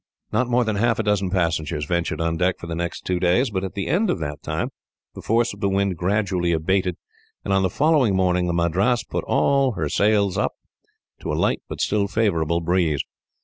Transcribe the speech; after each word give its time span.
Not 0.31 0.47
more 0.49 0.63
than 0.65 0.77
half 0.77 0.97
a 0.97 1.03
dozen 1.03 1.29
passengers 1.29 1.85
ventured 1.85 2.19
on 2.19 2.35
deck, 2.35 2.57
for 2.57 2.65
the 2.65 2.73
next 2.73 3.05
two 3.05 3.19
days, 3.19 3.51
but 3.51 3.63
at 3.63 3.75
the 3.75 3.85
end 3.85 4.09
of 4.09 4.17
that 4.17 4.41
time 4.41 4.69
the 5.13 5.21
force 5.21 5.53
of 5.53 5.59
the 5.59 5.69
wind 5.69 5.95
gradually 5.95 6.53
abated, 6.53 6.97
and 7.45 7.53
on 7.53 7.61
the 7.61 7.69
following 7.69 8.15
morning 8.15 8.47
the 8.47 8.51
Madras 8.53 9.05
had 9.11 9.23
all 9.25 9.73
her 9.73 9.89
sails 9.89 10.37
set, 10.37 10.49
to 11.19 11.31
a 11.31 11.35
light 11.37 11.61
but 11.69 11.79
still 11.81 12.07
favourable 12.07 12.61
breeze. 12.61 13.03